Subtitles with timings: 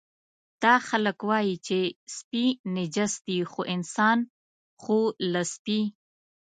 [0.63, 1.79] دا خلک وایي چې
[2.15, 4.17] سپي نجس دي، خو انسان
[4.81, 4.99] خو
[5.31, 5.79] له سپي.